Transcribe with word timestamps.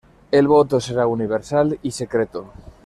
El 0.31 0.47
voto 0.47 0.79
será 0.79 1.05
universal 1.05 1.77
y 1.83 1.91
secreto. 1.91 2.51